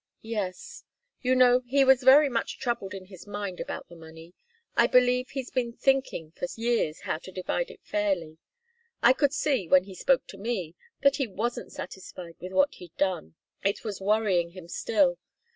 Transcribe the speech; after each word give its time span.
"Yes. 0.23 0.83
You 1.21 1.35
know 1.35 1.61
he 1.67 1.85
was 1.85 2.01
very 2.01 2.27
much 2.27 2.57
troubled 2.57 2.95
in 2.95 3.05
his 3.05 3.27
mind 3.27 3.59
about 3.59 3.87
the 3.87 3.95
money. 3.95 4.33
I 4.75 4.87
believe 4.87 5.29
he's 5.29 5.51
been 5.51 5.73
thinking 5.73 6.31
for 6.31 6.47
years 6.57 7.01
how 7.01 7.19
to 7.19 7.31
divide 7.31 7.69
it 7.69 7.81
fairly. 7.83 8.39
I 9.03 9.13
could 9.13 9.31
see, 9.31 9.67
when 9.67 9.83
he 9.83 9.93
spoke 9.93 10.25
to 10.29 10.39
me, 10.39 10.73
that 11.03 11.17
he 11.17 11.27
wasn't 11.27 11.71
satisfied 11.71 12.35
with 12.39 12.51
what 12.51 12.73
he'd 12.73 12.97
done. 12.97 13.35
It 13.63 13.83
was 13.83 14.01
worrying 14.01 14.49
him 14.53 14.67
still. 14.67 15.19